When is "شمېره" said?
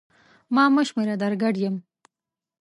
0.87-1.15